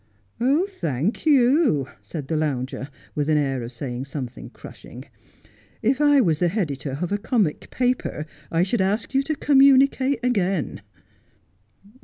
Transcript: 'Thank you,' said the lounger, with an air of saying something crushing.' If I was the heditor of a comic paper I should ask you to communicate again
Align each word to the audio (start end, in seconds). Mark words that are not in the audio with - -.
'Thank 0.79 1.27
you,' 1.27 1.87
said 2.01 2.27
the 2.27 2.35
lounger, 2.35 2.89
with 3.13 3.29
an 3.29 3.37
air 3.37 3.61
of 3.61 3.71
saying 3.71 4.05
something 4.05 4.49
crushing.' 4.49 5.05
If 5.83 6.01
I 6.01 6.19
was 6.21 6.39
the 6.39 6.47
heditor 6.49 6.97
of 7.03 7.11
a 7.11 7.19
comic 7.19 7.69
paper 7.69 8.25
I 8.51 8.63
should 8.63 8.81
ask 8.81 9.13
you 9.13 9.21
to 9.21 9.35
communicate 9.35 10.19
again 10.23 10.81